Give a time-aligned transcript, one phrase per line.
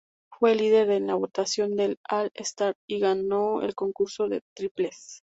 [0.31, 5.21] Fue el líder en la votación del All-Star y ganó el Concurso de Triples.